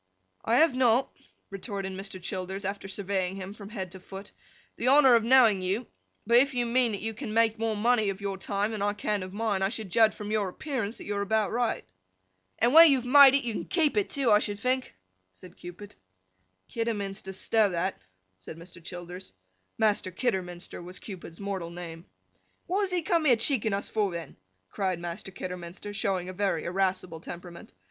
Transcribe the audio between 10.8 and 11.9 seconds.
that you are about right.'